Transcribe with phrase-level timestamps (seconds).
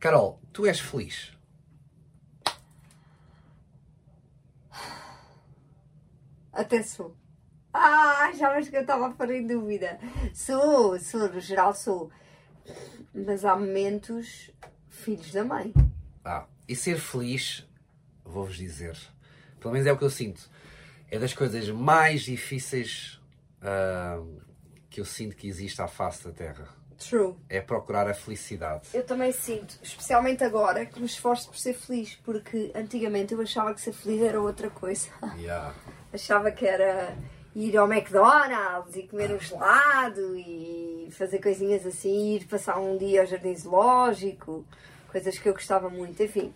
[0.00, 1.36] Carol, tu és feliz?
[6.50, 7.14] Até sou.
[7.70, 10.00] Ah, já vejo que eu estava a pôr em dúvida.
[10.32, 12.10] Sou, sou, no geral sou.
[13.12, 14.50] Mas há momentos
[14.88, 15.70] filhos da mãe.
[16.24, 17.68] Ah, e ser feliz,
[18.24, 18.96] vou-vos dizer,
[19.60, 20.50] pelo menos é o que eu sinto,
[21.10, 23.20] é das coisas mais difíceis
[23.60, 24.18] ah,
[24.88, 26.79] que eu sinto que existe à face da Terra.
[27.08, 27.34] True.
[27.48, 28.88] É procurar a felicidade.
[28.92, 33.72] Eu também sinto, especialmente agora, que me esforço por ser feliz, porque antigamente eu achava
[33.72, 35.08] que ser feliz era outra coisa.
[35.40, 35.74] Yeah.
[36.12, 37.16] Achava que era
[37.54, 43.22] ir ao McDonald's e comer um gelado e fazer coisinhas assim, ir passar um dia
[43.22, 44.64] ao jardim zoológico,
[45.10, 46.22] coisas que eu gostava muito.
[46.22, 46.52] Enfim,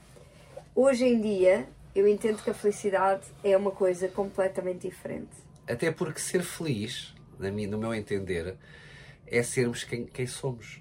[0.74, 5.30] hoje em dia eu entendo que a felicidade é uma coisa completamente diferente.
[5.66, 8.56] Até porque ser feliz, no meu entender,
[9.26, 10.80] é sermos quem, quem somos.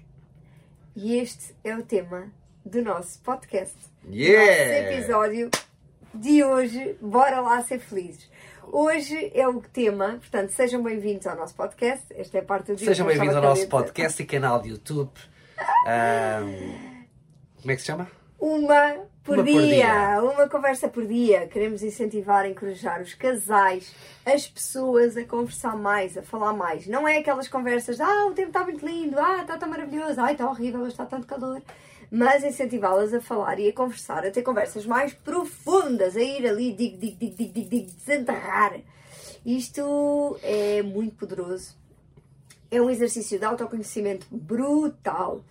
[0.96, 2.32] E este é o tema
[2.64, 3.76] do nosso podcast.
[4.08, 4.82] Yeah!
[4.82, 5.50] Nosso episódio
[6.14, 8.30] de hoje, bora lá ser felizes.
[8.62, 12.04] Hoje é o tema, portanto, sejam bem-vindos ao nosso podcast.
[12.10, 15.10] Esta é a parte do dia Sejam bem-vindos ao nosso podcast e canal de YouTube.
[15.86, 17.06] Ahm,
[17.60, 18.10] como é que se chama?
[18.38, 20.22] Uma por, Uma por dia, dia.
[20.22, 21.48] uma conversa por dia.
[21.48, 23.94] Queremos incentivar, encorajar os casais,
[24.24, 26.86] as pessoas a conversar mais, a falar mais.
[26.86, 30.30] Não é aquelas conversas, ah, o tempo está muito lindo, ah, está tão maravilhoso, ah,
[30.30, 31.62] está horrível, hoje está tanto calor.
[32.10, 36.72] Mas incentivá-las a falar e a conversar, a ter conversas mais profundas, a ir ali,
[36.72, 38.78] dig, dig, dig, dig, dig, dig, desenterrar.
[39.44, 41.82] Isto é muito poderoso
[42.70, 45.44] é um exercício de autoconhecimento brutal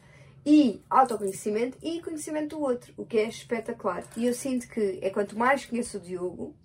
[0.46, 4.04] e autoconhecimento e conhecimento do outro, o que é espetacular.
[4.18, 6.56] E eu sinto que é quanto mais conheço o Diogo,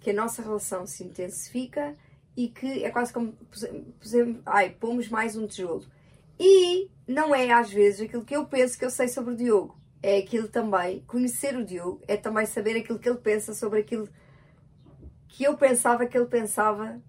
[0.00, 1.96] que a nossa relação se intensifica
[2.36, 3.36] e que é quase como
[4.46, 5.84] ai, pomos mais um tijolo.
[6.40, 9.80] E não é às vezes aquilo que eu penso que eu sei sobre o Diogo.
[10.02, 14.08] É aquilo também, conhecer o Diogo é também saber aquilo que ele pensa sobre aquilo
[15.28, 17.00] que eu pensava que ele pensava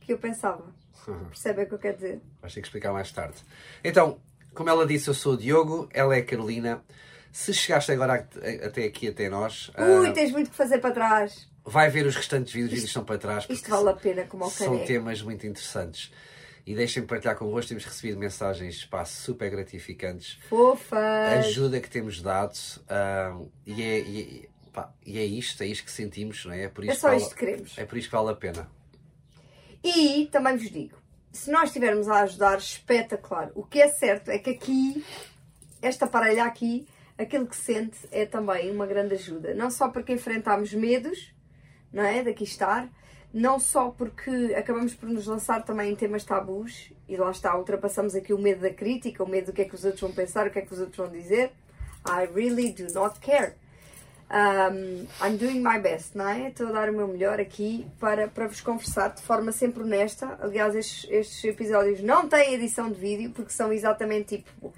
[0.00, 0.74] que eu pensava.
[1.28, 2.20] Percebem o que eu quero dizer?
[2.42, 3.42] Vais ter que explicar mais tarde.
[3.82, 4.20] Então,
[4.58, 6.82] como ela disse, eu sou o Diogo, ela é a Carolina.
[7.30, 8.28] Se chegaste agora
[8.66, 11.48] até aqui, até nós, Ui, ah, tens muito que fazer para trás.
[11.64, 13.44] vai ver os restantes vídeos, os vídeos estão para trás.
[13.48, 16.10] Isto porque vale a pena como ao São temas muito interessantes.
[16.66, 20.38] E deixem-me partilhar convosco, temos recebido mensagens pá, super gratificantes.
[20.48, 21.46] Fofas.
[21.46, 22.58] ajuda que temos dado
[22.88, 26.64] ah, e, é, e, é- pá, e é isto, é isto que sentimos, não é?
[26.64, 27.78] É por É isto só que isto que queremos.
[27.78, 28.68] é por isto que vale a pena.
[29.84, 30.96] E também vos digo,
[31.38, 33.52] se nós estivermos a ajudar, espetacular.
[33.54, 35.04] O que é certo é que aqui,
[35.80, 36.84] esta parelha aqui,
[37.16, 39.54] aquilo que sente é também uma grande ajuda.
[39.54, 41.32] Não só porque enfrentamos medos,
[41.92, 42.24] não é?
[42.24, 42.88] Daqui estar,
[43.32, 48.16] não só porque acabamos por nos lançar também em temas tabus e lá está, ultrapassamos
[48.16, 50.48] aqui o medo da crítica, o medo do que é que os outros vão pensar,
[50.48, 51.52] o que é que os outros vão dizer.
[52.04, 53.54] I really do not care.
[54.30, 56.48] Um, I'm doing my best, não é?
[56.48, 60.38] Estou a dar o meu melhor aqui para, para vos conversar de forma sempre honesta.
[60.40, 64.72] Aliás, estes, estes episódios não têm edição de vídeo porque são exatamente tipo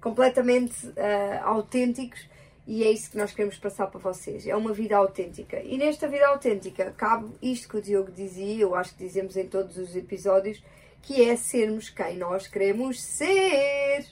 [0.00, 2.26] completamente ah, autênticos
[2.66, 4.46] e é isso que nós queremos passar para vocês.
[4.46, 5.60] É uma vida autêntica.
[5.60, 9.46] E nesta vida autêntica cabe isto que o Diogo dizia, eu acho que dizemos em
[9.46, 10.62] todos os episódios,
[11.02, 14.06] que é sermos quem nós queremos ser.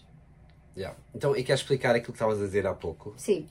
[0.76, 0.98] Yeah.
[1.14, 3.14] Então, e queres explicar aquilo que estavas a dizer há pouco?
[3.16, 3.48] Sim.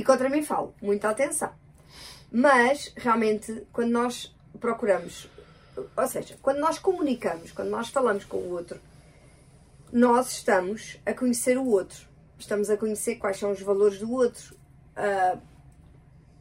[0.00, 1.52] E contra mim falo, muita atenção.
[2.32, 5.28] Mas, realmente, quando nós procuramos,
[5.94, 8.80] ou seja, quando nós comunicamos, quando nós falamos com o outro,
[9.92, 12.08] nós estamos a conhecer o outro.
[12.38, 14.56] Estamos a conhecer quais são os valores do outro,
[14.96, 15.36] ah,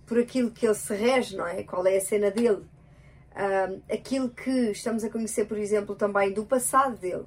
[0.07, 1.61] por aquilo que ele se rege, não é?
[1.63, 2.65] Qual é a cena dele.
[3.35, 7.25] Ah, aquilo que estamos a conhecer, por exemplo, também do passado dele.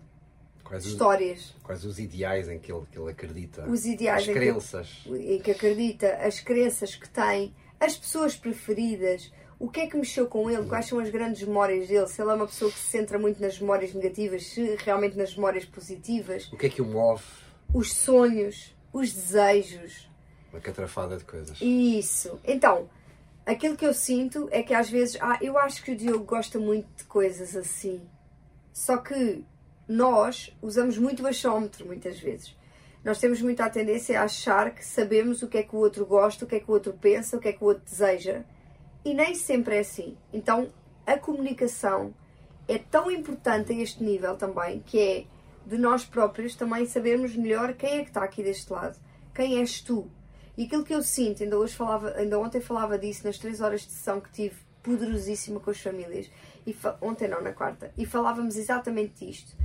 [0.72, 3.68] Quais os, Histórias, quais os ideais em que ele, que ele acredita?
[3.68, 4.88] Os ideais As em que- crenças.
[5.06, 10.26] em que acredita, as crenças que tem, as pessoas preferidas, o que é que mexeu
[10.26, 12.86] com ele, quais são as grandes memórias dele, se ele é uma pessoa que se
[12.86, 16.86] centra muito nas memórias negativas, se realmente nas memórias positivas, O que é que o
[16.86, 17.22] move?
[17.74, 20.08] os sonhos, os desejos.
[20.50, 21.58] Uma catrafada de coisas.
[21.60, 22.40] Isso.
[22.44, 22.88] Então,
[23.44, 26.58] aquilo que eu sinto é que às vezes, ah, eu acho que o Diogo gosta
[26.58, 28.00] muito de coisas assim.
[28.72, 29.44] Só que
[29.92, 32.56] nós usamos muito baixómetro muitas vezes.
[33.04, 36.44] Nós temos muita tendência a achar que sabemos o que é que o outro gosta,
[36.44, 38.42] o que é que o outro pensa, o que é que o outro deseja.
[39.04, 40.16] E nem sempre é assim.
[40.32, 40.72] Então,
[41.06, 42.14] a comunicação
[42.66, 45.24] é tão importante a este nível também, que é
[45.66, 48.98] de nós próprios também sabermos melhor quem é que está aqui deste lado.
[49.34, 50.10] Quem és tu?
[50.56, 53.82] E aquilo que eu sinto, ainda, hoje falava, ainda ontem falava disso nas três horas
[53.82, 56.30] de sessão que tive, poderosíssima com as famílias,
[56.66, 59.56] e ontem não, na quarta, e falávamos exatamente disto.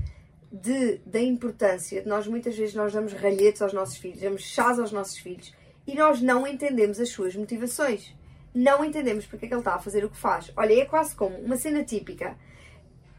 [0.51, 4.79] De, da importância de nós muitas vezes nós damos ralhetes aos nossos filhos, damos chás
[4.79, 5.53] aos nossos filhos
[5.85, 8.15] e nós não entendemos as suas motivações.
[8.53, 10.51] Não entendemos porque é que ele está a fazer o que faz.
[10.55, 12.35] Olha, é quase como uma cena típica.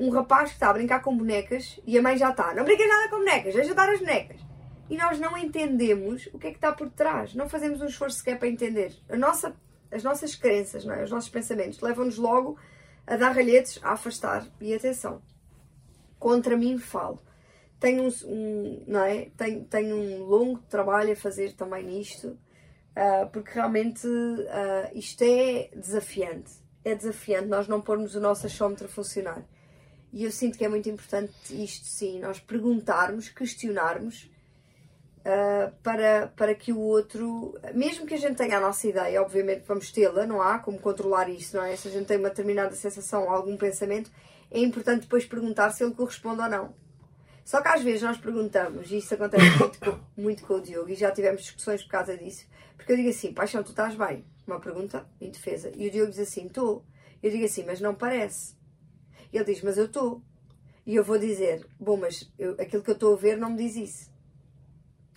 [0.01, 2.55] Um rapaz que está a brincar com bonecas e a mãe já está.
[2.55, 4.41] Não brinques nada com bonecas, deixa dar as bonecas.
[4.91, 7.35] E nós não entendemos o que é que está por trás.
[7.35, 8.95] Não fazemos um esforço sequer para entender.
[9.09, 9.55] A nossa,
[9.91, 11.05] as nossas crenças, não é?
[11.05, 12.59] os nossos pensamentos levam-nos logo
[13.07, 14.47] a dar ralhetes, a afastar.
[14.61, 15.21] E atenção,
[16.19, 17.23] contra mim falo.
[17.79, 19.31] Tenho um, um, não é?
[19.37, 25.71] tenho, tenho um longo trabalho a fazer também nisto, uh, porque realmente uh, isto é
[25.75, 26.51] desafiante.
[26.85, 29.45] É desafiante nós não pormos o nosso achómetro a funcionar.
[30.13, 34.31] E eu sinto que é muito importante isto, sim, nós perguntarmos, questionarmos
[35.29, 39.63] Uh, para, para que o outro, mesmo que a gente tenha a nossa ideia, obviamente
[39.67, 41.77] vamos tê-la, não há como controlar isso, não é?
[41.77, 44.11] Se a gente tem uma determinada sensação algum pensamento,
[44.51, 46.75] é importante depois perguntar se ele corresponde ou não.
[47.45, 50.89] Só que às vezes nós perguntamos, e isso acontece muito com, muito com o Diogo,
[50.89, 54.25] e já tivemos discussões por causa disso, porque eu digo assim, paixão, tu estás bem?
[54.47, 55.71] Uma pergunta em defesa.
[55.77, 56.83] E o Diogo diz assim, estou.
[57.23, 58.57] Eu digo assim, mas não parece.
[59.31, 60.23] Ele diz, mas eu estou.
[60.87, 63.59] E eu vou dizer, bom, mas eu, aquilo que eu estou a ver não me
[63.59, 64.18] diz isso.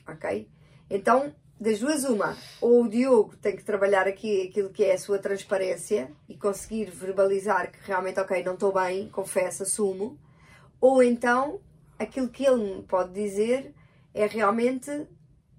[0.07, 0.50] Ok?
[0.89, 2.36] Então, das duas, uma.
[2.59, 6.89] Ou o Diogo tem que trabalhar aqui aquilo que é a sua transparência e conseguir
[6.89, 10.19] verbalizar que realmente, ok, não estou bem, confesso, assumo.
[10.80, 11.62] Ou então,
[12.00, 13.75] aquilo que ele me pode dizer
[14.13, 15.07] é realmente,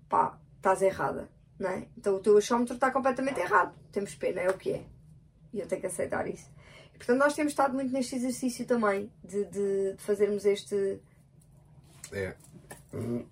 [0.08, 1.28] pá, estás errada.
[1.58, 1.86] Não é?
[1.96, 3.72] Então o teu achómetro está completamente errado.
[3.92, 4.84] Temos pena, é o que é.
[5.52, 6.50] E eu tenho que aceitar isso.
[6.96, 11.00] Portanto, nós temos estado muito neste exercício também de, de, de fazermos este.
[12.12, 12.34] É.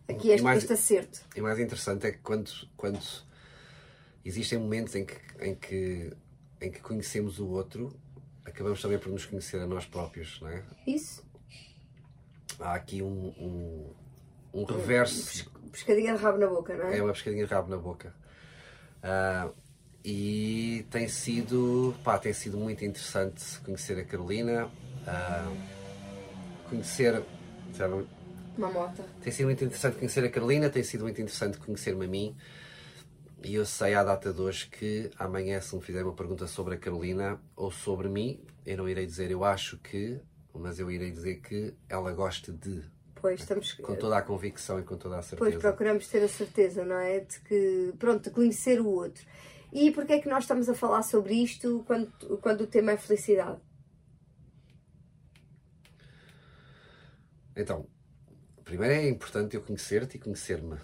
[0.08, 1.20] Aqui este, mais, este acerto.
[1.36, 2.98] E mais interessante é que quando, quando
[4.24, 6.12] existem momentos em que, em, que,
[6.60, 7.94] em que conhecemos o outro,
[8.44, 10.62] acabamos também por nos conhecer a nós próprios, não é?
[10.86, 11.22] Isso.
[12.58, 13.94] Há aqui um, um,
[14.54, 15.50] um reverso.
[15.70, 16.98] Pescadinha de rabo na boca, não é?
[16.98, 18.14] É uma pescadinha de rabo na boca.
[19.02, 19.54] Uh,
[20.04, 25.56] e tem sido, pá, tem sido muito interessante conhecer a Carolina, uh,
[26.68, 27.22] conhecer,
[28.60, 29.02] uma moto.
[29.22, 32.36] Tem sido muito interessante conhecer a Carolina, tem sido muito interessante conhecer-me a mim.
[33.42, 36.74] E eu sei à data de hoje que amanhã, se me fizer uma pergunta sobre
[36.74, 40.20] a Carolina ou sobre mim, eu não irei dizer eu acho que,
[40.54, 42.82] mas eu irei dizer que ela gosta de.
[43.14, 43.72] Pois, estamos...
[43.74, 45.50] Com toda a convicção e com toda a certeza.
[45.50, 47.20] Pois, procuramos ter a certeza, não é?
[47.20, 49.24] De que, pronto, de conhecer o outro.
[49.72, 52.96] E porquê é que nós estamos a falar sobre isto quando, quando o tema é
[52.96, 53.60] felicidade?
[57.54, 57.86] Então,
[58.70, 60.76] Primeiro é importante eu conhecer-te e conhecer-me.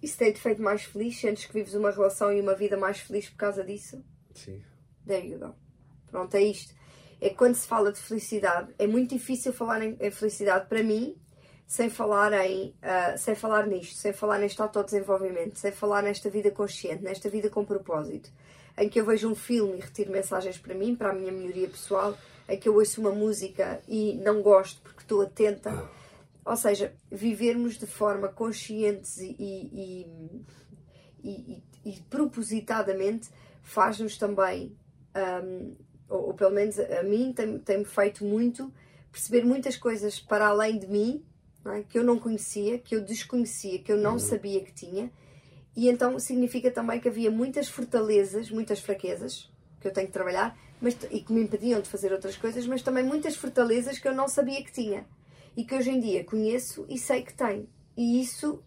[0.00, 1.18] Isso tem-te feito mais feliz?
[1.18, 4.04] Sentes que vives uma relação e uma vida mais feliz por causa disso?
[4.32, 4.62] Sim.
[5.04, 5.52] There you go.
[6.08, 6.72] Pronto, é isto.
[7.20, 10.80] É que quando se fala de felicidade, é muito difícil falar em, em felicidade para
[10.84, 11.16] mim
[11.66, 16.52] sem falar em uh, sem falar nisto, sem falar neste autodesenvolvimento, sem falar nesta vida
[16.52, 18.30] consciente, nesta vida com propósito,
[18.78, 21.66] em que eu vejo um filme e retiro mensagens para mim, para a minha melhoria
[21.66, 22.16] pessoal,
[22.48, 25.70] em que eu ouço uma música e não gosto porque estou atenta.
[25.70, 26.03] Ah
[26.44, 30.06] ou seja, vivermos de forma consciente e,
[31.24, 33.30] e, e, e propositadamente
[33.62, 34.76] faz-nos também,
[35.42, 35.74] um,
[36.08, 38.72] ou, ou, pelo menos a mim, tem-me tem feito muito
[39.10, 41.24] perceber muitas coisas para além de mim
[41.66, 41.82] é?
[41.82, 44.18] que eu não conhecia, que eu desconhecia, que eu não uhum.
[44.18, 45.10] sabia que tinha.
[45.74, 50.56] E então significa também que havia muitas fortalezas, muitas fraquezas que eu tenho que trabalhar
[50.80, 54.14] mas, e que me impediam de fazer outras coisas, mas também muitas fortalezas que eu
[54.14, 55.06] não sabia que tinha
[55.56, 57.68] e que hoje em dia conheço e sei que tenho.
[57.96, 58.62] E isso,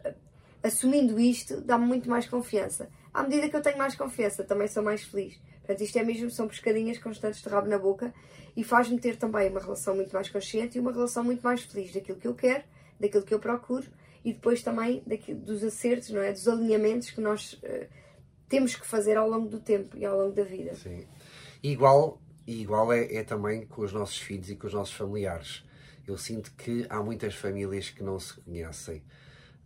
[0.63, 2.89] assumindo isto, dá-me muito mais confiança.
[3.13, 5.39] À medida que eu tenho mais confiança, também sou mais feliz.
[5.60, 8.13] Portanto, isto é mesmo, são pescadinhas constantes de rabo na boca
[8.56, 11.91] e faz-me ter também uma relação muito mais consciente e uma relação muito mais feliz
[11.94, 12.63] daquilo que eu quero,
[13.00, 13.86] daquilo que eu procuro
[14.24, 16.32] e depois também daquilo, dos acertos, não é?
[16.32, 17.88] Dos alinhamentos que nós uh,
[18.48, 20.74] temos que fazer ao longo do tempo e ao longo da vida.
[20.75, 21.06] Sim.
[21.62, 25.66] Igual, igual é, é também com os nossos filhos e com os nossos familiares
[26.08, 29.04] eu sinto que há muitas famílias que não se conhecem.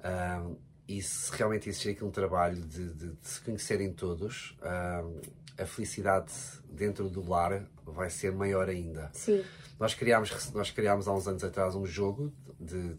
[0.04, 0.56] Um,
[0.88, 5.22] e se realmente existir aqui um trabalho de, de, de se conhecerem todos, um,
[5.62, 6.34] a felicidade
[6.70, 9.10] dentro do lar vai ser maior ainda.
[9.14, 9.44] Sim.
[9.80, 12.96] Nós criámos, nós criámos há uns anos atrás um jogo de,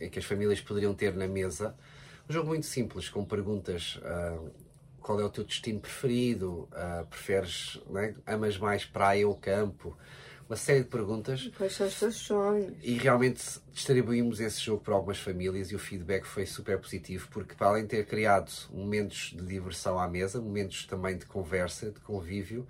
[0.00, 1.74] de que as famílias poderiam ter na mesa.
[2.28, 3.96] Um jogo muito simples, com perguntas.
[3.96, 4.50] Uh,
[5.00, 6.68] qual é o teu destino preferido?
[6.72, 8.14] Uh, preferes, né?
[8.26, 9.96] amas mais praia ou campo?
[10.48, 11.50] Uma série de perguntas.
[11.56, 12.72] Quais são os teus sonhos?
[12.82, 17.54] E realmente distribuímos esse jogo para algumas famílias e o feedback foi super positivo, porque
[17.54, 22.00] para além de ter criado momentos de diversão à mesa, momentos também de conversa, de
[22.00, 22.66] convívio,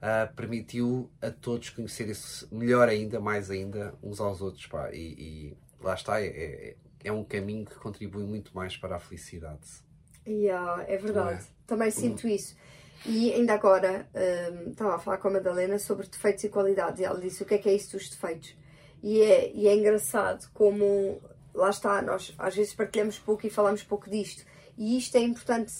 [0.00, 4.66] uh, permitiu a todos conhecerem-se melhor ainda, mais ainda, uns aos outros.
[4.66, 4.90] Pá.
[4.92, 8.98] E, e, lá está, é, é, é um caminho que contribui muito mais para a
[8.98, 9.60] felicidade.
[10.26, 11.46] Yeah, é verdade, é?
[11.66, 12.30] também sinto hum.
[12.30, 12.54] isso.
[13.06, 17.04] E ainda agora um, estava a falar com a Madalena sobre defeitos e qualidades e
[17.04, 18.54] ela disse o que é que é isso dos defeitos.
[19.02, 21.20] E é, e é engraçado como,
[21.54, 24.44] lá está, nós às vezes partilhamos pouco e falamos pouco disto.
[24.76, 25.72] E isto é importante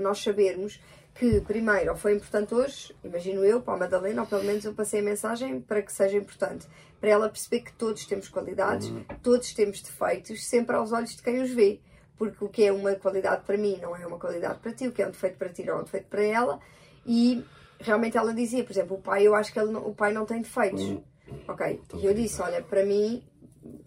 [0.00, 0.80] nós sabermos
[1.14, 4.74] que, primeiro, ou foi importante hoje, imagino eu, para a Madalena, ou pelo menos eu
[4.74, 6.66] passei a mensagem para que seja importante.
[7.00, 9.04] Para ela perceber que todos temos qualidades, uhum.
[9.22, 11.80] todos temos defeitos, sempre aos olhos de quem os vê
[12.16, 14.92] porque o que é uma qualidade para mim não é uma qualidade para ti, o
[14.92, 16.60] que é um defeito para ti não é um defeito para ela.
[17.06, 17.44] E
[17.80, 20.40] realmente ela dizia, por exemplo, o pai, eu acho que não, o pai não tem
[20.40, 20.82] defeitos.
[20.82, 21.02] Hum.
[21.48, 21.80] Ok?
[21.94, 23.22] E eu disse, olha, para mim,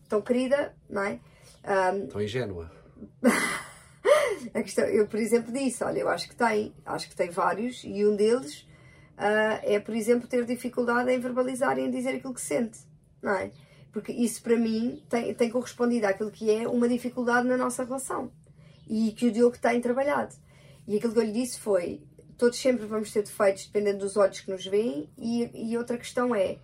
[0.09, 1.19] tão querida, não é?
[1.93, 2.71] Um, tão ingênua.
[4.53, 7.83] a questão, eu, por exemplo, disse, olha, eu acho que tem, acho que tem vários,
[7.83, 8.67] e um deles
[9.17, 12.79] uh, é, por exemplo, ter dificuldade em verbalizar e em dizer aquilo que sente,
[13.21, 13.51] não é?
[13.91, 18.31] Porque isso para mim tem, tem correspondido àquilo que é uma dificuldade na nossa relação
[18.89, 20.35] e que o Diogo tem trabalhado.
[20.87, 22.01] E aquilo que eu lhe disse foi:
[22.37, 26.33] todos sempre vamos ter defeitos dependendo dos olhos que nos veem, e, e outra questão
[26.33, 26.57] é: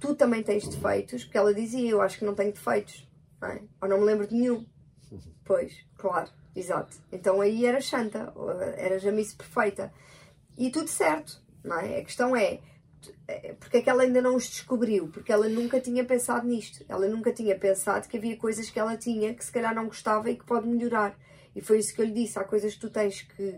[0.00, 3.06] tu também tens defeitos, porque ela dizia: eu acho que não tenho defeitos,
[3.40, 3.62] não é?
[3.80, 4.64] ou não me lembro de nenhum.
[5.48, 6.94] Pois, claro, exato.
[7.10, 8.34] Então aí era chanta,
[8.76, 9.90] era jamice perfeita.
[10.58, 12.00] E tudo certo, não é?
[12.00, 12.60] A questão é,
[13.60, 15.08] porque é que ela ainda não os descobriu?
[15.08, 16.84] Porque ela nunca tinha pensado nisto.
[16.88, 20.30] Ela nunca tinha pensado que havia coisas que ela tinha que se calhar não gostava
[20.30, 21.14] e que pode melhorar.
[21.54, 22.38] E foi isso que eu lhe disse.
[22.38, 23.54] Há coisas que tu tens que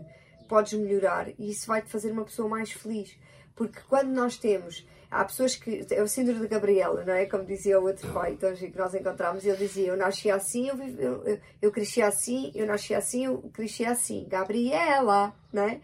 [0.49, 3.17] podes melhorar e isso vai-te fazer uma pessoa mais feliz.
[3.55, 4.85] Porque quando nós temos.
[5.09, 5.85] Há pessoas que.
[5.91, 7.25] É o síndrome de Gabriela, não é?
[7.25, 9.45] Como dizia o outro pai então, que nós encontramos.
[9.45, 13.37] Ele dizia: Eu nasci assim, eu, eu, eu, eu cresci assim, eu nasci assim, eu
[13.53, 14.25] cresci assim.
[14.29, 15.81] Gabriela, não é?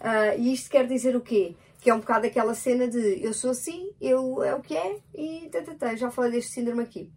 [0.00, 1.54] Uh, e isto quer dizer o quê?
[1.82, 5.00] Que é um bocado aquela cena de eu sou assim, eu é o que é
[5.12, 7.12] e tatatá, já falei deste síndrome aqui.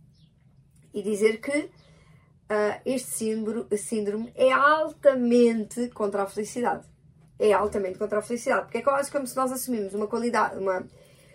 [0.91, 6.84] E dizer que uh, este síndrome, síndrome é altamente contra a felicidade.
[7.38, 10.84] É altamente contra a felicidade, porque é quase como se nós assumimos uma qualidade, uma,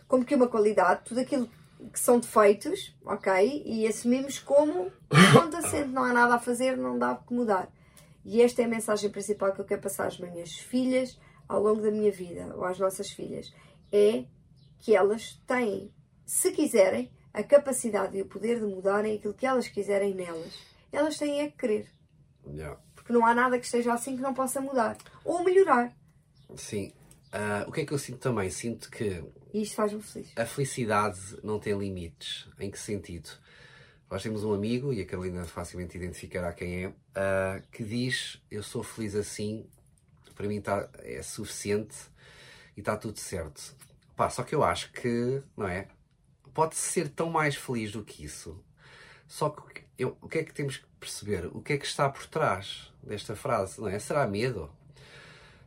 [0.08, 1.48] como que uma qualidade, tudo aquilo
[1.92, 3.62] que são defeitos, ok?
[3.64, 4.90] E assumimos como
[5.32, 7.70] ponto assente, não há nada a fazer, não dá que mudar.
[8.24, 11.16] E esta é a mensagem principal que eu quero passar às minhas filhas,
[11.50, 13.52] ao longo da minha vida ou às nossas filhas
[13.90, 14.24] é
[14.78, 15.92] que elas têm,
[16.24, 20.54] se quiserem, a capacidade e o poder de mudarem aquilo que elas quiserem nelas.
[20.92, 21.88] Elas têm é que querer.
[22.46, 22.80] Yeah.
[22.94, 24.96] Porque não há nada que esteja assim que não possa mudar.
[25.24, 25.92] Ou melhorar.
[26.56, 26.92] Sim.
[27.32, 28.48] Uh, o que é que eu sinto também?
[28.50, 29.22] Sinto que.
[29.52, 30.32] E isto faz-me feliz.
[30.36, 32.48] A felicidade não tem limites.
[32.58, 33.28] Em que sentido?
[34.10, 38.62] Nós temos um amigo, e a Carolina facilmente identificará quem é, uh, que diz: Eu
[38.62, 39.68] sou feliz assim
[40.40, 41.94] para mim tá, é suficiente
[42.74, 43.76] e está tudo certo.
[44.16, 45.86] Pá, só que eu acho que, não é?
[46.54, 48.58] Pode ser tão mais feliz do que isso.
[49.28, 51.46] Só que eu, o que é que temos que perceber?
[51.52, 53.78] O que é que está por trás desta frase?
[53.78, 53.98] Não é?
[53.98, 54.70] Será medo?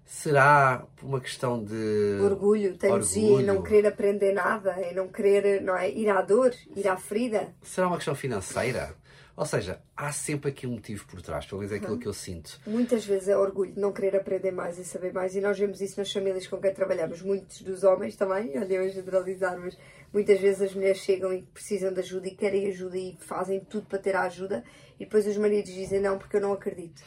[0.06, 5.78] Será uma questão de orgulho, teimosia, e não querer aprender nada, e não querer não
[5.78, 7.54] é, ir à dor, ir à ferida?
[7.62, 8.96] Será uma questão financeira?
[9.36, 12.00] Ou seja, há sempre aqui um motivo por trás, pelo menos é aquilo uhum.
[12.00, 12.60] que eu sinto.
[12.68, 15.82] Muitas vezes é orgulho de não querer aprender mais e saber mais, e nós vemos
[15.82, 17.24] isso nas famílias com quem trabalhamos.
[17.24, 19.76] Muitos dos homens também, olha, eu a generalizar, mas
[20.14, 23.88] muitas vezes as mulheres chegam e precisam de ajuda e querem ajuda e fazem tudo
[23.88, 24.64] para ter a ajuda,
[25.00, 27.02] e depois os maridos dizem não porque eu não acredito.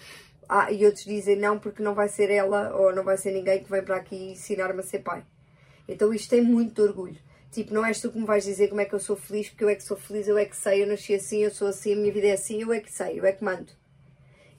[0.48, 3.62] Ah, e outros dizem não porque não vai ser ela ou não vai ser ninguém
[3.62, 5.24] que vem para aqui ensinar-me a ser pai.
[5.88, 7.18] Então isto tem muito orgulho.
[7.56, 9.64] Tipo, não és tu que me vais dizer como é que eu sou feliz, porque
[9.64, 11.94] eu é que sou feliz, eu é que sei, eu nasci assim, eu sou assim,
[11.94, 13.72] a minha vida é assim, eu é que sei, eu é que mando.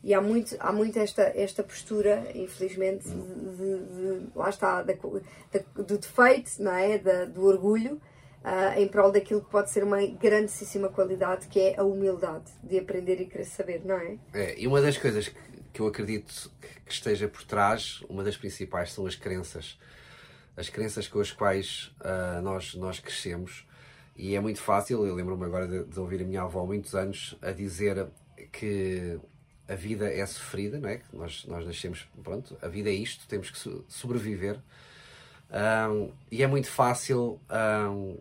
[0.04, 4.94] E há muito, há muito esta, esta postura, infelizmente, de, de, de lá está, da,
[4.94, 6.98] da, do defeito, não é?
[6.98, 8.02] Da, do orgulho,
[8.44, 12.80] uh, em prol daquilo que pode ser uma grandíssima qualidade, que é a humildade, de
[12.80, 14.18] aprender e querer saber, não é?
[14.34, 15.40] é e uma das coisas que,
[15.72, 16.52] que eu acredito
[16.84, 19.78] que esteja por trás, uma das principais, são as crenças
[20.58, 23.66] as crenças com as quais uh, nós, nós crescemos.
[24.16, 26.96] E é muito fácil, eu lembro-me agora de, de, ouvir a minha avó há muitos
[26.96, 28.08] anos a dizer
[28.52, 29.20] que
[29.68, 30.98] a vida é sofrida, não é?
[30.98, 34.60] Que nós, nós nascemos, pronto, a vida é isto, temos que sobreviver.
[35.52, 37.40] Um, e é muito fácil
[37.92, 38.18] um,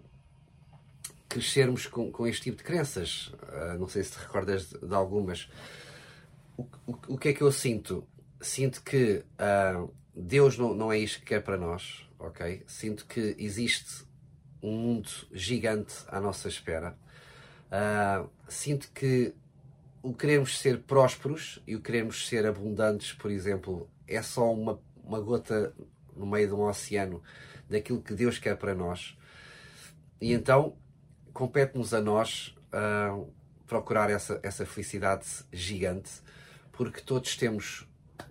[1.29, 3.29] crescermos com, com este tipo de crenças.
[3.29, 5.49] Uh, não sei se te recordas de, de algumas.
[6.59, 8.07] O, o, o, que é que eu sinto?
[8.39, 12.63] Sinto que uh, Deus não, não é isto que quer para nós ok?
[12.67, 14.05] Sinto que existe
[14.63, 16.97] um mundo gigante à nossa espera.
[17.67, 19.35] Uh, sinto que
[20.03, 25.21] o queremos ser prósperos e o queremos ser abundantes, por exemplo, é só uma, uma
[25.21, 25.75] gota
[26.15, 27.23] no meio de um oceano
[27.69, 29.17] daquilo que Deus quer para nós.
[30.21, 30.77] E então
[31.33, 33.31] compete-nos a nós uh,
[33.67, 36.11] procurar essa, essa felicidade gigante,
[36.73, 37.87] porque todos temos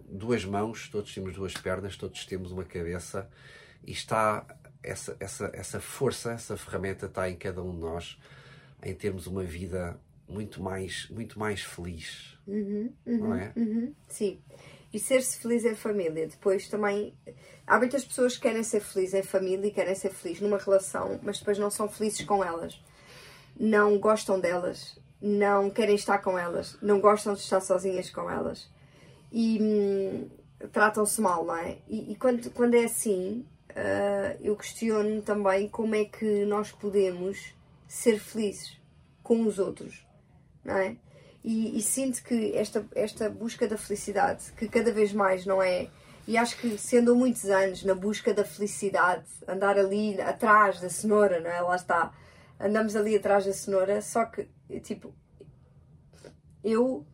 [0.09, 3.29] duas mãos, todos temos duas pernas, todos temos uma cabeça
[3.85, 4.45] e está
[4.83, 8.17] essa, essa, essa força, essa ferramenta está em cada um de nós
[8.83, 12.37] em termos uma vida muito mais, muito mais feliz.
[12.47, 13.51] Uhum, uhum, não é?
[13.55, 14.39] Uhum, sim.
[14.93, 16.27] E ser-se feliz em família.
[16.27, 17.13] Depois também.
[17.65, 21.19] Há muitas pessoas que querem ser felizes em família e querem ser felizes numa relação,
[21.23, 22.79] mas depois não são felizes com elas.
[23.59, 24.99] Não gostam delas.
[25.19, 26.77] Não querem estar com elas.
[26.81, 28.69] Não gostam de estar sozinhas com elas.
[29.31, 30.29] E hum,
[30.71, 31.79] tratam-se mal, não é?
[31.87, 37.53] E, e, quando, quando é assim, uh, eu questiono também como é que nós podemos
[37.87, 38.79] ser felizes
[39.21, 40.05] com os outros,
[40.63, 40.97] não é?
[41.43, 45.89] E, e, sinto que esta, esta busca da felicidade, que cada vez mais não é.
[46.27, 51.39] E acho que sendo muitos anos na busca da felicidade, andar ali atrás da cenoura,
[51.39, 51.61] não é?
[51.61, 52.11] Lá está.
[52.59, 54.47] Andamos ali atrás da cenoura, só que,
[54.81, 55.13] tipo,
[56.63, 57.05] eu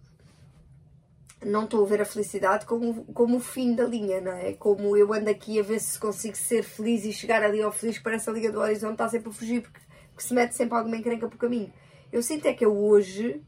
[1.45, 4.53] não estou a ver a felicidade como, como o fim da linha, não é?
[4.53, 7.97] Como eu ando aqui a ver se consigo ser feliz e chegar ali ao feliz
[7.97, 9.79] parece a linha do horizonte está sempre a fugir porque,
[10.11, 11.73] porque se mete sempre alguma encrenca por caminho.
[12.11, 13.41] Eu sinto é que eu hoje,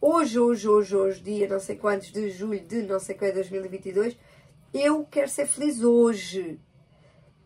[0.00, 3.34] hoje, hoje, hoje, hoje, dia não sei quantos de julho de não sei qual é
[3.34, 4.16] 2022,
[4.72, 6.60] eu quero ser feliz hoje.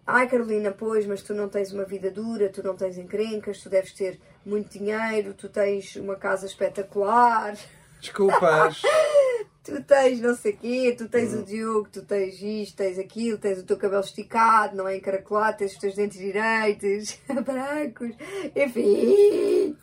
[0.06, 3.68] Ai Carolina, pois, mas tu não tens uma vida dura, tu não tens encrencas, tu
[3.68, 7.56] deves ter muito dinheiro, tu tens uma casa espetacular.
[8.00, 8.82] Desculpas.
[9.68, 13.36] tu tens não sei o quê, tu tens o Diogo, tu tens isto, tens aquilo,
[13.36, 18.16] tens o teu cabelo esticado, não é encaracolado, tens os teus dentes direitos, brancos,
[18.56, 19.76] enfim.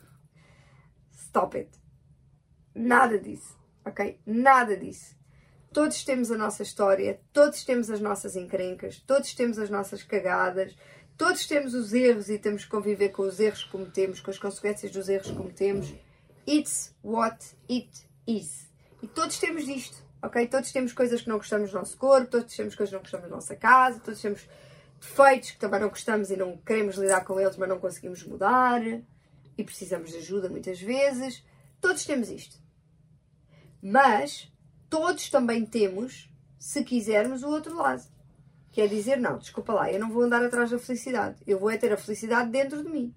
[1.12, 1.70] Stop it.
[2.74, 4.18] Nada disso, ok?
[4.26, 5.14] Nada disso.
[5.72, 10.76] Todos temos a nossa história, todos temos as nossas encrencas, todos temos as nossas cagadas,
[11.16, 14.38] todos temos os erros e temos que conviver com os erros que cometemos, com as
[14.38, 15.94] consequências dos erros que cometemos.
[16.46, 17.38] It's what
[17.70, 17.90] it
[18.26, 18.66] is.
[19.02, 20.46] E todos temos disto, ok?
[20.46, 23.28] Todos temos coisas que não gostamos do nosso corpo, todos temos coisas que não gostamos
[23.28, 24.48] da nossa casa, todos temos
[25.00, 28.82] defeitos que também não gostamos e não queremos lidar com eles, mas não conseguimos mudar
[29.56, 31.44] e precisamos de ajuda muitas vezes.
[31.80, 32.58] Todos temos isto.
[33.82, 34.50] Mas
[34.88, 38.02] todos também temos, se quisermos, o outro lado.
[38.70, 41.36] Que é dizer, não, desculpa lá, eu não vou andar atrás da felicidade.
[41.46, 43.14] Eu vou é ter a felicidade dentro de mim.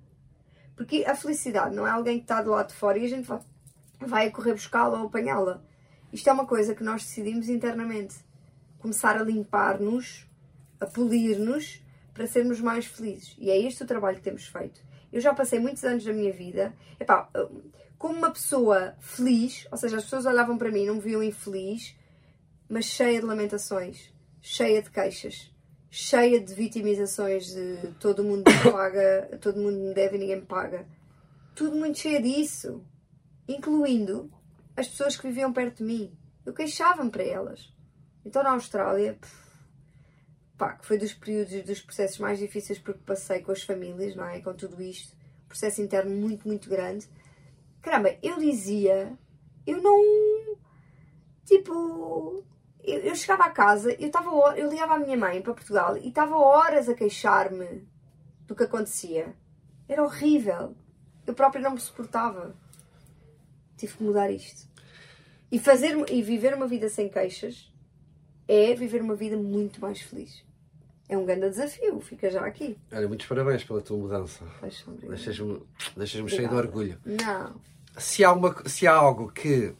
[0.75, 3.27] Porque a felicidade não é alguém que está do lado de fora e a gente
[3.27, 3.41] vai,
[3.99, 5.61] vai correr buscá-la ou apanhá-la.
[6.11, 8.15] Isto é uma coisa que nós decidimos internamente.
[8.79, 10.25] Começar a limpar-nos,
[10.79, 11.81] a polir-nos,
[12.13, 13.35] para sermos mais felizes.
[13.37, 14.81] E é este o trabalho que temos feito.
[15.11, 17.29] Eu já passei muitos anos da minha vida, epá,
[17.97, 21.23] como uma pessoa feliz, ou seja, as pessoas olhavam para mim e não me viam
[21.23, 21.95] infeliz,
[22.67, 25.51] mas cheia de lamentações, cheia de queixas,
[25.89, 30.45] cheia de vitimizações de todo mundo me paga, todo mundo me deve e ninguém me
[30.45, 30.85] paga.
[31.55, 32.83] Tudo muito cheio disso,
[33.47, 34.31] incluindo
[34.79, 36.17] as pessoas que viviam perto de mim.
[36.45, 37.71] Eu queixava-me para elas.
[38.25, 39.19] Então na Austrália,
[40.57, 44.25] pá, que foi dos períodos, dos processos mais difíceis porque passei com as famílias, não
[44.25, 44.39] é?
[44.39, 45.15] Com tudo isto,
[45.47, 47.09] processo interno muito, muito grande.
[47.81, 49.17] Caramba, eu dizia,
[49.67, 50.57] eu não.
[51.45, 52.43] Tipo,
[52.83, 56.07] eu, eu chegava a casa, eu, tava, eu ligava à minha mãe para Portugal e
[56.07, 57.87] estava horas a queixar-me
[58.45, 59.35] do que acontecia.
[59.87, 60.75] Era horrível.
[61.25, 62.55] Eu própria não me suportava.
[63.77, 64.68] Tive que mudar isto.
[65.51, 67.71] E, fazer, e viver uma vida sem queixas
[68.47, 70.43] é viver uma vida muito mais feliz.
[71.07, 72.77] É um grande desafio, fica já aqui.
[72.91, 74.45] Olha, muitos parabéns pela tua mudança.
[74.61, 75.61] Deixas-me
[75.97, 76.99] deixas cheio de orgulho.
[77.03, 77.59] Não.
[77.97, 79.73] Se há, uma, se há algo que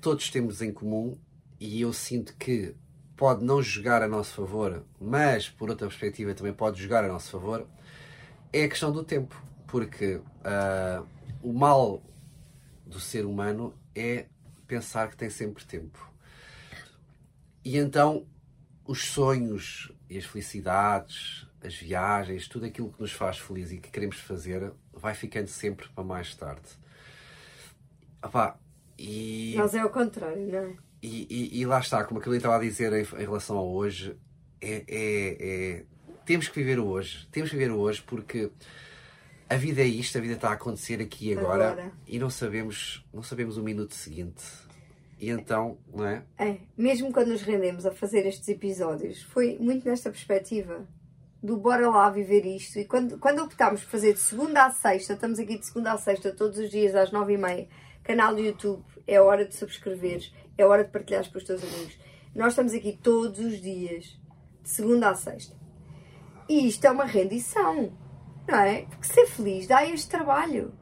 [0.00, 1.18] todos temos em comum,
[1.60, 2.74] e eu sinto que
[3.16, 7.30] pode não jogar a nosso favor, mas por outra perspectiva também pode jogar a nosso
[7.30, 7.66] favor,
[8.50, 9.36] é a questão do tempo.
[9.66, 11.06] Porque uh,
[11.42, 12.02] o mal
[12.86, 14.24] do ser humano é
[14.70, 15.98] pensar que tem sempre tempo.
[17.64, 18.24] E então
[18.86, 23.90] os sonhos e as felicidades, as viagens, tudo aquilo que nos faz feliz e que
[23.90, 26.68] queremos fazer, vai ficando sempre para mais tarde.
[28.22, 28.60] Opa,
[28.96, 29.54] e...
[29.56, 30.76] Mas é o contrário, não é?
[31.02, 34.14] E, e, e, lá está, como aquilo estava a dizer em, em relação ao hoje,
[34.60, 35.84] é, é, é,
[36.26, 37.26] temos que viver o hoje.
[37.32, 38.50] Temos que viver o hoje porque
[39.50, 42.30] a vida é isto, a vida está a acontecer aqui e agora, agora, e não
[42.30, 44.44] sabemos, não sabemos o minuto seguinte.
[45.18, 46.22] E então, não é?
[46.38, 50.86] É, mesmo quando nos rendemos a fazer estes episódios, foi muito nesta perspectiva
[51.42, 52.78] do bora lá viver isto.
[52.78, 55.98] E quando, quando optámos por fazer de segunda a sexta, estamos aqui de segunda a
[55.98, 57.68] sexta todos os dias às nove e meia,
[58.04, 61.98] canal do YouTube, é hora de subscreveres, é hora de partilhares para os teus amigos.
[62.36, 64.16] Nós estamos aqui todos os dias,
[64.62, 65.56] de segunda a sexta.
[66.48, 67.92] E isto é uma rendição,
[68.50, 68.82] não é?
[68.82, 70.72] Porque ser feliz dá este trabalho.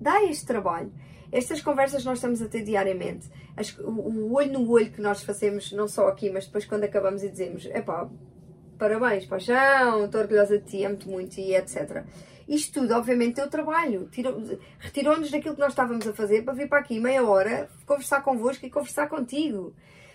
[0.00, 0.92] Dá este trabalho.
[1.32, 3.28] Estas conversas nós estamos a ter diariamente.
[3.56, 6.84] As- o, o olho no olho que nós fazemos, não só aqui, mas depois quando
[6.84, 8.08] acabamos e dizemos: epá,
[8.78, 12.04] parabéns, paixão, estou orgulhosa de ti, amo-te muito e etc.
[12.48, 14.08] Isto tudo, obviamente, é o trabalho.
[14.10, 14.42] Tirou-
[14.78, 18.66] Retirou-nos daquilo que nós estávamos a fazer para vir para aqui meia hora, conversar convosco
[18.66, 19.72] e conversar contigo.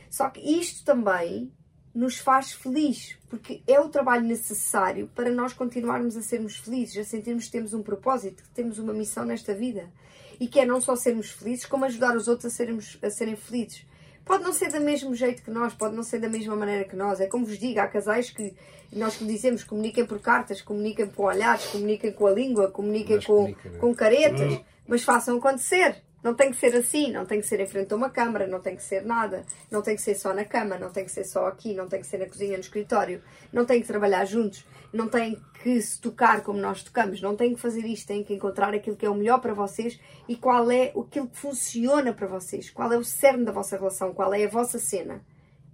[0.10, 1.52] Só que isto também
[1.96, 7.04] nos faz feliz, porque é o trabalho necessário para nós continuarmos a sermos felizes, a
[7.06, 9.90] sentirmos que temos um propósito, que temos uma missão nesta vida.
[10.38, 13.38] E que é não só sermos felizes, como ajudar os outros a, sermos, a serem
[13.38, 13.86] felizes.
[14.26, 16.98] Pode não ser do mesmo jeito que nós, pode não ser da mesma maneira que
[16.98, 17.22] nós.
[17.22, 18.54] É como vos digo, há casais que
[18.92, 23.26] nós que dizemos comuniquem por cartas, comuniquem com olhares, comuniquem com a língua, comuniquem Mas
[23.26, 23.80] com, comunicam, não é?
[23.80, 26.04] com caretas, mas façam acontecer.
[26.26, 28.60] Não tem que ser assim, não tem que ser em frente a uma câmara, não
[28.60, 31.24] tem que ser nada, não tem que ser só na cama, não tem que ser
[31.24, 33.22] só aqui, não tem que ser na cozinha, no escritório,
[33.54, 37.54] não tem que trabalhar juntos, não tem que se tocar como nós tocamos, não tem
[37.54, 40.72] que fazer isto, tem que encontrar aquilo que é o melhor para vocês e qual
[40.72, 44.46] é aquilo que funciona para vocês, qual é o cerne da vossa relação, qual é
[44.46, 45.24] a vossa cena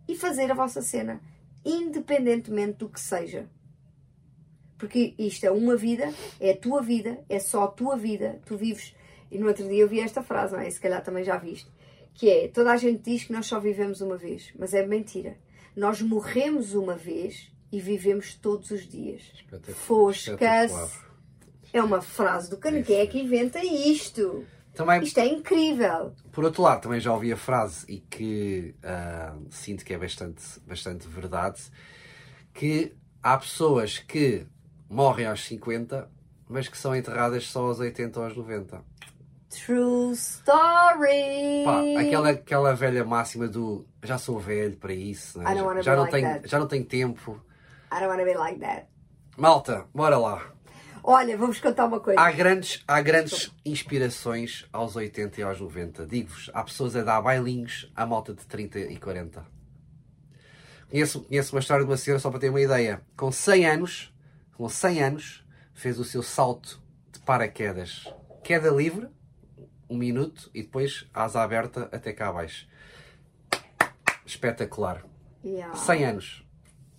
[0.05, 1.21] e fazer a vossa cena,
[1.63, 3.47] independentemente do que seja.
[4.77, 8.57] Porque isto é uma vida, é a tua vida, é só a tua vida, tu
[8.57, 8.93] vives.
[9.31, 10.69] E no outro dia eu vi esta frase, não é?
[10.69, 11.71] Se calhar também já viste.
[12.13, 15.37] Que é: toda a gente diz que nós só vivemos uma vez, mas é mentira.
[15.75, 19.21] Nós morremos uma vez e vivemos todos os dias.
[19.73, 20.73] Foscas.
[21.73, 22.83] É uma frase do cano.
[22.83, 24.45] Quem é que inventa isto?
[24.73, 26.13] Também, Isto é incrível.
[26.31, 30.41] por outro lado, também já ouvi a frase e que ah, sinto que é bastante,
[30.65, 31.61] bastante verdade,
[32.53, 34.45] que há pessoas que
[34.89, 36.09] morrem aos 50,
[36.47, 38.81] mas que são enterradas só aos 80 ou aos 90.
[39.51, 41.65] True story.
[41.65, 45.45] Pá, aquela, aquela velha máxima do já sou velho para isso, né?
[45.45, 46.49] Já, be não like tenho, that.
[46.49, 47.41] já não tenho tempo.
[47.91, 48.87] I don't wanna be like that.
[49.37, 50.41] Malta, bora lá.
[51.03, 52.21] Olha, vamos contar uma coisa.
[52.21, 56.05] Há grandes, há grandes inspirações aos 80 e aos 90.
[56.05, 59.45] Digo-vos, há pessoas a dar bailinhos à malta de 30 e 40.
[60.89, 63.01] Conheço, conheço uma história de uma senhora, só para ter uma ideia.
[63.17, 64.13] Com 100 anos,
[64.55, 68.13] com 100 anos, fez o seu salto de paraquedas.
[68.43, 69.07] Queda livre,
[69.91, 72.65] um minuto, e depois asa aberta até cá abaixo.
[74.25, 75.03] Espetacular.
[75.43, 75.75] Yeah.
[75.75, 76.47] 100 anos.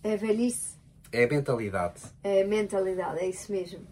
[0.05, 0.76] É velhice.
[1.11, 2.02] É a mentalidade.
[2.22, 3.87] É mentalidade, é isso mesmo.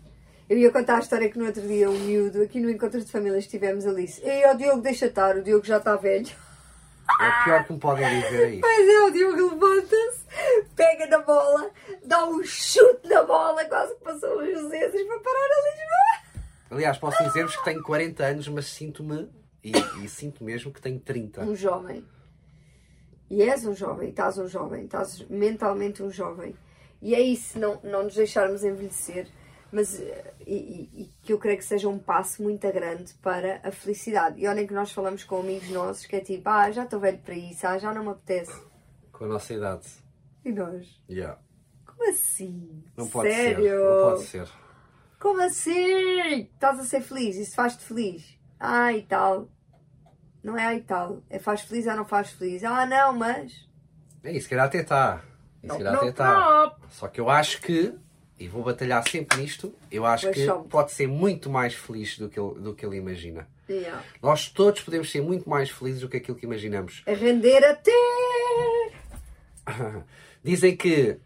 [0.49, 3.11] Eu ia contar a história que no outro dia um miúdo, aqui no encontro de
[3.11, 4.13] famílias, tivemos ali.
[4.23, 6.29] Ei, ó Diogo, deixa estar, o Diogo já está velho.
[7.21, 8.61] É o pior que me podem dizer isto.
[8.61, 10.27] Mas é, o Diogo levanta-se,
[10.77, 11.71] pega na bola,
[12.05, 16.30] dá um chute na bola, quase que passou os Joseses para parar a Lisboa.
[16.71, 19.29] Aliás, posso dizer-vos que tenho 40 anos, mas sinto-me,
[19.63, 19.73] e,
[20.05, 21.43] e sinto mesmo que tenho 30.
[21.43, 22.05] Um jovem.
[23.29, 26.55] E és um jovem, estás um jovem, estás mentalmente um jovem.
[27.03, 29.29] E é isso, não, não nos deixarmos envelhecer,
[29.73, 33.61] mas eh, e, e- e que eu creio que seja um passo muito grande para
[33.65, 34.41] a felicidade.
[34.41, 37.19] E olhem que nós falamos com amigos nossos que é tipo, ah, já estou velho
[37.19, 38.53] para isso, ah, já não me apetece.
[39.13, 39.87] Com a nossa idade.
[40.45, 41.01] E nós?
[41.09, 41.39] Yeah.
[41.87, 42.83] Como assim?
[42.97, 43.63] Não pode Sério?
[43.65, 43.79] ser.
[43.79, 44.49] Não pode ser.
[45.21, 46.49] Como assim?
[46.55, 47.37] Estás a ser feliz?
[47.37, 48.39] Isso faz-te feliz?
[48.59, 49.51] Ah, e tal.
[50.43, 51.23] Não é ah, e tal.
[51.29, 52.65] É faz feliz ou não faz feliz?
[52.65, 53.69] Ah, não, mas.
[54.25, 55.23] É isso, se calhar até está.
[55.61, 56.77] Se Não, calhar até está.
[56.89, 57.95] Só que eu acho que,
[58.39, 62.31] e vou batalhar sempre nisto, eu acho Pois que pode ser muito mais feliz do
[62.31, 63.47] que, ele, do que ele imagina.
[63.69, 64.03] Yeah.
[64.23, 67.03] Nós todos podemos ser muito mais felizes do que aquilo que imaginamos.
[67.07, 67.93] A render até.
[70.43, 71.19] Dizem que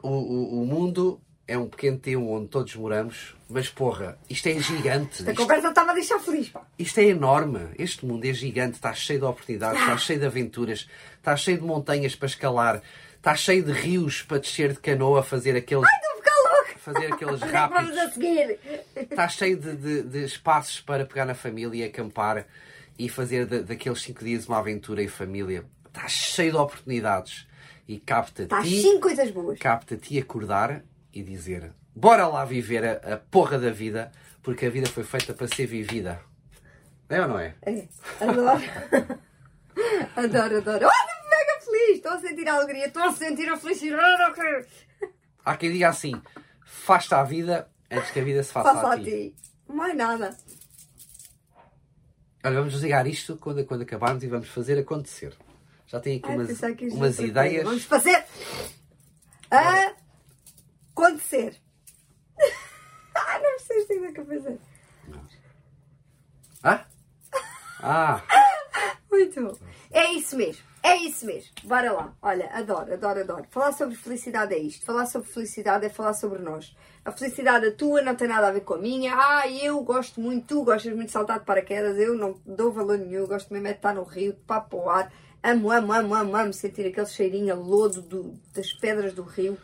[0.00, 4.58] o, o, o mundo é um pequeno teu onde todos moramos, mas porra, isto é
[4.60, 5.22] gigante.
[5.26, 6.62] A Isto, conversa estava a deixar feliz, pá.
[6.78, 7.60] isto é enorme.
[7.78, 11.64] Este mundo é gigante, está cheio de oportunidades, está cheio de aventuras, está cheio de
[11.64, 12.82] montanhas para escalar,
[13.16, 16.78] está cheio de rios para descer de canoa, fazer aqueles, Estou a ficar louco.
[16.78, 17.98] fazer aqueles Vamos rápidos.
[17.98, 18.58] a seguir.
[18.96, 22.46] Está cheio de, de- de espaços para pegar na família e acampar
[22.98, 25.64] e fazer da- daqueles cinco dias uma aventura em família.
[25.88, 27.46] Está cheio de oportunidades.
[27.88, 29.58] E capta Está cinco coisas boas.
[29.58, 34.10] capta-te acordar e dizer: Bora lá viver a, a porra da vida,
[34.42, 36.20] porque a vida foi feita para ser vivida.
[37.08, 37.54] É ou não é?
[37.62, 37.88] É,
[38.20, 38.60] adoro.
[40.16, 40.86] adoro, adoro.
[40.86, 41.96] Oh, mega feliz.
[41.96, 42.86] Estou a sentir a alegria.
[42.86, 44.66] Estou a sentir a felicidade.
[45.44, 46.20] Há quem diga assim:
[46.64, 49.04] Faz-te à vida antes que a vida se faça, Faça a a ti.
[49.04, 49.34] ti.
[49.68, 50.36] Mais nada.
[52.44, 55.34] Olha, vamos desligar isto quando, quando acabarmos e vamos fazer acontecer.
[55.86, 57.64] Já tenho aqui Ai, umas, umas ideias.
[57.64, 58.24] Vamos fazer.
[61.00, 61.56] Acontecer.
[63.14, 64.60] não precisas ter que fazer.
[66.62, 66.84] Ah?
[67.82, 68.22] Ah!
[69.10, 69.60] muito.
[69.90, 70.62] É isso mesmo.
[70.82, 71.50] É isso mesmo.
[71.64, 72.14] Bora lá.
[72.22, 73.46] Olha, adoro, adoro, adoro.
[73.50, 74.84] Falar sobre felicidade é isto.
[74.84, 76.74] Falar sobre felicidade é falar sobre nós.
[77.04, 79.14] A felicidade a tua não tem nada a ver com a minha.
[79.14, 81.98] Ah, eu gosto muito, tu gostas muito de saltar de paraquedas.
[81.98, 83.26] Eu não dou valor nenhum.
[83.26, 85.12] Gosto mesmo é de estar no rio, de papo ao ar.
[85.42, 89.58] Amo, amo, amo, amo, amo sentir aquele cheirinho a lodo do, das pedras do rio.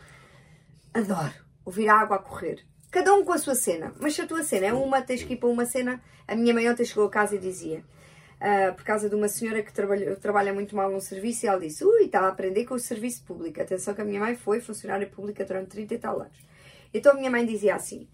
[0.97, 2.65] Adoro ouvir a água a correr.
[2.89, 3.93] Cada um com a sua cena.
[3.99, 6.01] Mas se a tua cena é uma, tens que ir para uma cena.
[6.27, 7.83] A minha mãe ontem chegou a casa e dizia:
[8.41, 11.59] uh, por causa de uma senhora que trabalha, trabalha muito mal num serviço, e ela
[11.59, 13.61] disse: Ui, está a aprender com o serviço público.
[13.61, 16.39] Atenção que a minha mãe foi funcionária pública durante 30 e tal anos.
[16.91, 18.07] Então a minha mãe dizia assim: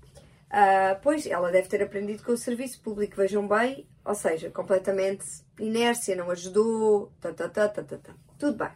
[0.50, 5.24] uh, Pois, ela deve ter aprendido com o serviço público, vejam bem, ou seja, completamente
[5.58, 8.14] inércia, não ajudou, tá, tá, tá, tá, tá, tá.
[8.38, 8.72] tudo bem.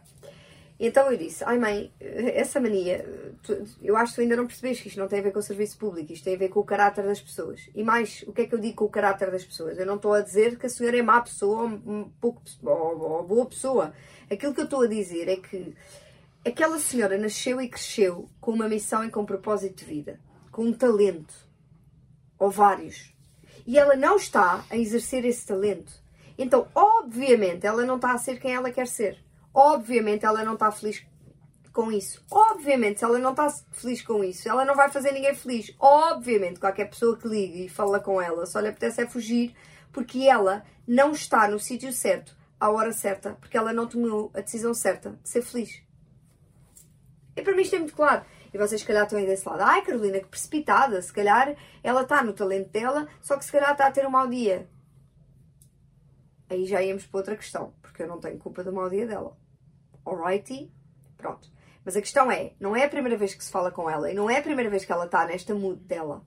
[0.80, 3.04] Então eu disse, ai mãe, essa mania,
[3.42, 5.40] tu, eu acho que tu ainda não percebes que isto não tem a ver com
[5.40, 7.68] o serviço público, isto tem a ver com o caráter das pessoas.
[7.74, 9.76] E mais, o que é que eu digo com o caráter das pessoas?
[9.76, 13.26] Eu não estou a dizer que a senhora é má pessoa ou, pouco, ou, ou
[13.26, 13.92] boa pessoa.
[14.30, 15.74] Aquilo que eu estou a dizer é que
[16.46, 20.20] aquela senhora nasceu e cresceu com uma missão e com um propósito de vida,
[20.52, 21.34] com um talento,
[22.38, 23.12] ou vários.
[23.66, 25.92] E ela não está a exercer esse talento.
[26.38, 29.18] Então, obviamente, ela não está a ser quem ela quer ser.
[29.52, 31.04] Obviamente ela não está feliz
[31.72, 32.24] com isso.
[32.30, 35.74] Obviamente, se ela não está feliz com isso, ela não vai fazer ninguém feliz.
[35.78, 39.54] Obviamente, qualquer pessoa que ligue e fala com ela só lhe apetece é fugir
[39.92, 44.40] porque ela não está no sítio certo, à hora certa, porque ela não tomou a
[44.40, 45.82] decisão certa de ser feliz.
[47.36, 48.24] E para mim isto é muito claro.
[48.52, 49.60] E vocês, se calhar, estão aí desse lado.
[49.60, 51.00] Ai, Carolina, que precipitada.
[51.00, 54.10] Se calhar ela está no talento dela, só que se calhar está a ter um
[54.10, 54.68] mau dia.
[56.50, 59.36] Aí já íamos para outra questão, porque eu não tenho culpa do mau dia dela.
[60.06, 60.70] Alrighty?
[61.16, 61.50] Pronto.
[61.84, 64.14] Mas a questão é, não é a primeira vez que se fala com ela e
[64.14, 66.24] não é a primeira vez que ela está nesta mood dela.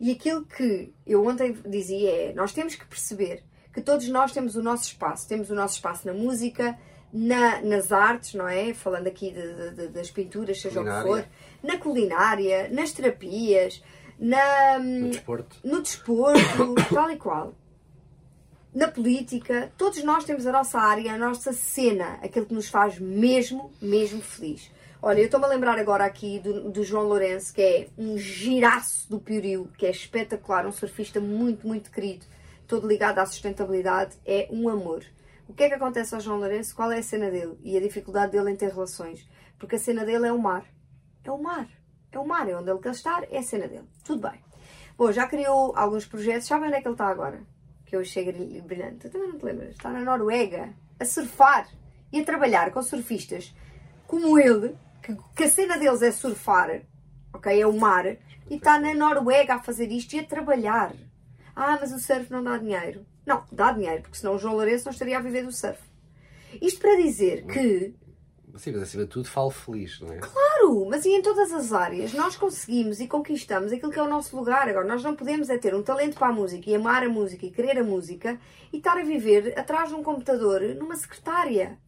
[0.00, 3.44] E aquilo que eu ontem dizia é, nós temos que perceber
[3.74, 5.28] que todos nós temos o nosso espaço.
[5.28, 6.78] Temos o nosso espaço na música,
[7.12, 8.72] na, nas artes, não é?
[8.72, 11.12] Falando aqui de, de, das pinturas, seja culinária.
[11.12, 11.28] o que for.
[11.62, 13.82] Na culinária, nas terapias,
[14.18, 17.54] na, no desporto, no desporto tal e qual
[18.74, 22.98] na política, todos nós temos a nossa área, a nossa cena, aquilo que nos faz
[22.98, 24.70] mesmo, mesmo feliz.
[25.00, 29.10] Olha, eu estou-me a lembrar agora aqui do, do, João Lourenço, que é um giraço
[29.10, 32.24] do Pioril, que é espetacular, um surfista muito, muito querido,
[32.66, 35.04] todo ligado à sustentabilidade, é um amor.
[35.46, 36.74] O que é que acontece ao João Lourenço?
[36.74, 37.58] Qual é a cena dele?
[37.62, 39.28] E a dificuldade dele em ter relações?
[39.58, 40.64] Porque a cena dele é o mar.
[41.24, 41.68] É o mar.
[42.10, 43.88] É o mar, é onde ele quer estar, é a cena dele.
[44.04, 44.40] Tudo bem.
[44.96, 47.42] Bom, já criou alguns projetos, sabem onde é que ele está agora?
[47.92, 48.24] Que eu achei
[48.62, 49.00] brilhante.
[49.00, 49.72] Tu também não te lembras?
[49.72, 51.68] Está na Noruega a surfar
[52.10, 53.54] e a trabalhar com surfistas
[54.06, 56.80] como ele, que, que a cena deles é surfar,
[57.34, 57.60] ok?
[57.60, 60.94] É o mar, e está na Noruega a fazer isto e a trabalhar.
[61.54, 63.04] Ah, mas o surf não dá dinheiro.
[63.26, 65.78] Não, dá dinheiro, porque senão o João Lourenço não estaria a viver do surf.
[66.62, 67.94] Isto para dizer que
[68.56, 70.18] Sim, mas acima de tudo falo feliz, não é?
[70.18, 74.08] Claro, mas e em todas as áreas nós conseguimos e conquistamos aquilo que é o
[74.08, 74.68] nosso lugar.
[74.68, 77.46] Agora, nós não podemos é ter um talento para a música e amar a música
[77.46, 78.38] e querer a música
[78.72, 81.78] e estar a viver atrás de um computador numa secretária.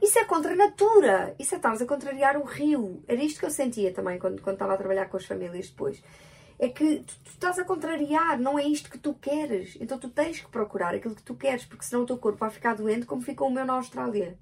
[0.00, 1.34] Isso é contra a natura.
[1.38, 3.02] Isso é estarmos a contrariar o rio.
[3.08, 6.02] Era isto que eu sentia também quando, quando estava a trabalhar com as famílias depois.
[6.58, 9.76] É que tu, tu estás a contrariar, não é isto que tu queres.
[9.80, 12.50] Então tu tens que procurar aquilo que tu queres, porque senão o teu corpo vai
[12.50, 14.38] ficar doente como ficou o meu na Austrália.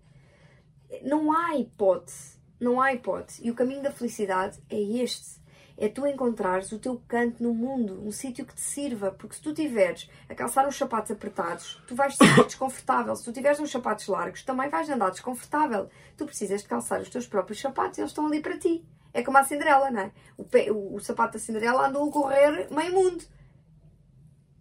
[1.03, 2.38] Não há hipótese.
[2.59, 3.44] Não há hipótese.
[3.46, 5.40] E o caminho da felicidade é este.
[5.76, 9.11] É tu encontrares o teu canto no mundo, um sítio que te sirva.
[9.12, 13.16] Porque se tu tiveres a calçar uns sapatos apertados, tu vais ser desconfortável.
[13.16, 15.88] Se tu tiveres uns sapatos largos, também vais andar desconfortável.
[16.18, 18.85] Tu precisas de calçar os teus próprios sapatos e eles estão ali para ti.
[19.12, 20.12] É como a Cinderela, não é?
[20.37, 23.24] O, pé, o, o sapato da Cinderela andou a correr meio mundo.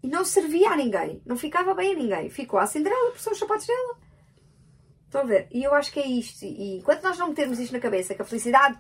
[0.01, 1.21] E não servia a ninguém.
[1.25, 2.29] Não ficava bem a ninguém.
[2.29, 3.97] Ficou a Cinderela, porque são os sapatos dela.
[5.09, 5.47] Estão a ver?
[5.51, 6.45] E eu acho que é isto.
[6.45, 8.77] E enquanto nós não metermos isto na cabeça, que a felicidade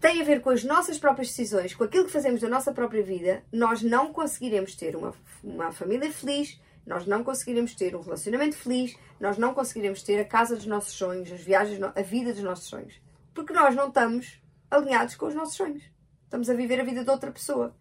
[0.00, 3.04] tem a ver com as nossas próprias decisões, com aquilo que fazemos da nossa própria
[3.04, 5.14] vida, nós não conseguiremos ter uma,
[5.44, 10.24] uma família feliz, nós não conseguiremos ter um relacionamento feliz, nós não conseguiremos ter a
[10.24, 13.00] casa dos nossos sonhos, as viagens, a vida dos nossos sonhos.
[13.32, 15.84] Porque nós não estamos alinhados com os nossos sonhos.
[16.24, 17.76] Estamos a viver a vida de outra pessoa.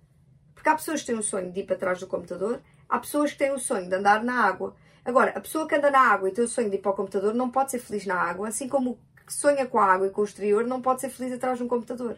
[0.54, 3.32] Porque há pessoas que têm o sonho de ir para trás do computador, há pessoas
[3.32, 4.76] que têm o sonho de andar na água,
[5.06, 6.96] Agora, a pessoa que anda na água e tem o sonho de ir para o
[6.96, 10.08] computador não pode ser feliz na água, assim como o que sonha com a água
[10.08, 12.18] e com o exterior não pode ser feliz atrás de um computador.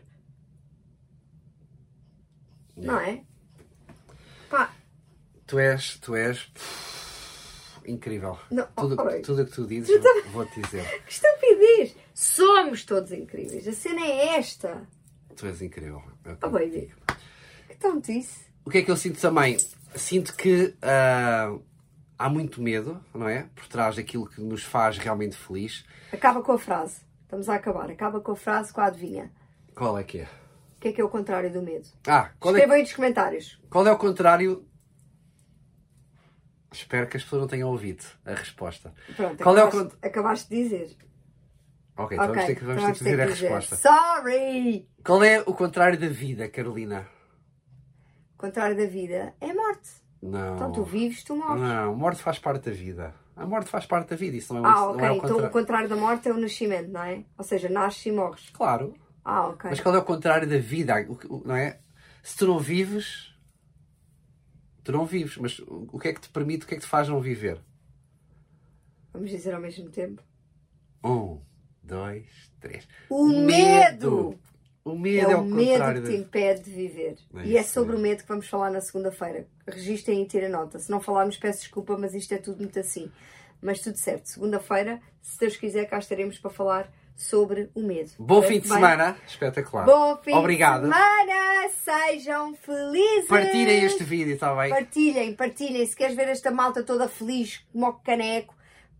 [2.78, 3.24] Não é?
[4.50, 4.74] Pá.
[5.46, 6.50] Tu és, tu és
[7.86, 8.38] incrível.
[8.50, 10.86] Não, tudo, tudo o que tu dizes, vou-te dizer.
[11.04, 11.96] Que estupidez!
[12.14, 13.68] Somos todos incríveis.
[13.68, 14.88] A cena é esta.
[15.36, 16.02] Tu és incrível.
[16.42, 16.94] Oh, baby.
[17.68, 18.48] Que tão disse?
[18.66, 19.58] O que é que eu sinto também?
[19.96, 21.62] Sinto que uh,
[22.18, 23.50] há muito medo, não é?
[23.56, 25.86] Por trás daquilo que nos faz realmente feliz.
[26.12, 27.02] Acaba com a frase.
[27.24, 27.90] Estamos a acabar.
[27.92, 29.32] Acaba com a frase com a adivinha.
[29.76, 30.24] Qual é que é?
[30.78, 31.88] O que é que é o contrário do medo?
[32.08, 33.62] Ah, qual é, aí nos comentários.
[33.70, 34.66] qual é o contrário?
[36.72, 38.94] Espero que as pessoas não tenham ouvido a resposta.
[39.16, 40.98] Pronto, Qual é o acabaste, acabaste de dizer.
[41.98, 43.50] Ok, então ok, vamos ter que, vamos então ter que dizer a dizer.
[43.50, 43.76] resposta.
[43.76, 44.88] Sorry!
[45.04, 47.08] Qual é o contrário da vida, Carolina?
[48.36, 49.90] O contrário da vida é morte.
[50.22, 50.56] Não.
[50.56, 51.62] Então tu vives, tu morres.
[51.62, 53.14] Não, morte faz parte da vida.
[53.36, 55.08] A morte faz parte da vida, isso não é, Ah, não ok.
[55.08, 57.24] é Então o contrário da morte é o nascimento, não é?
[57.38, 58.50] Ou seja, nasces e morres.
[58.50, 58.96] Claro.
[59.24, 59.70] Ah, ok.
[59.70, 60.96] Mas qual é o contrário da vida?
[61.46, 61.80] Não é?
[62.24, 63.32] Se tu não vives,
[64.84, 65.38] tu não vives.
[65.38, 67.22] Mas o o que é que te permite, o que é que te faz não
[67.22, 67.62] viver?
[69.14, 70.22] Vamos dizer ao mesmo tempo.
[71.04, 71.40] Um,
[71.84, 72.26] dois,
[72.60, 72.88] três.
[73.10, 74.38] O medo!
[74.88, 77.18] O medo É é, o o medo que te impede de viver.
[77.36, 78.08] É e é isso sobre o mesmo.
[78.10, 79.46] medo que vamos falar na segunda-feira.
[79.68, 80.80] Registrem e tirem nota.
[80.80, 83.12] Se não falarmos, peço desculpa, mas isto é tudo muito assim.
[83.62, 84.28] Mas tudo certo.
[84.28, 88.12] Segunda-feira, se Deus quiser, cá estaremos para falar sobre o medo.
[88.20, 88.76] Bom Parece fim de bem?
[88.78, 89.18] semana.
[89.28, 89.86] Espetacular.
[89.86, 90.88] Bom fim Obrigado.
[90.88, 91.70] de semana!
[91.84, 93.28] Sejam felizes!
[93.28, 94.70] Partilhem este vídeo, está bem?
[94.70, 95.86] Partilhem, partilhem.
[95.86, 98.54] Se queres ver esta malta toda feliz, como o caneco,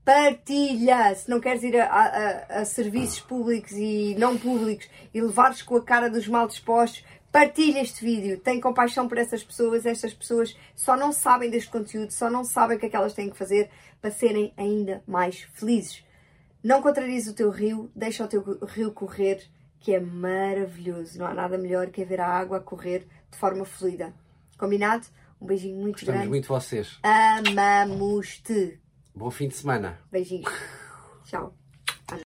[0.08, 1.14] partilha.
[1.16, 5.62] Se não queres ir a, a- a- a serviços públicos e não públicos e levares
[5.62, 8.40] com a cara dos mal dispostos, partilha este vídeo.
[8.40, 9.86] Tem compaixão por essas pessoas.
[9.86, 13.14] Estas pessoas só não sabem deste conteúdo, só não sabem o que é que elas
[13.14, 13.70] têm que fazer
[14.02, 16.04] para serem ainda mais felizes.
[16.64, 19.44] Não contraries o teu rio, deixa o teu rio correr,
[19.80, 21.20] que é maravilhoso.
[21.20, 24.14] Não há nada melhor que ver a água correr de forma fluida.
[24.58, 25.06] Combinado?
[25.40, 26.30] Um beijinho muito Gostamos grande.
[26.30, 26.98] muito vocês.
[27.04, 28.80] Amamos-te.
[29.18, 29.98] Bom fim de semana.
[30.12, 30.54] Beijinhos.
[31.26, 31.52] Tchau.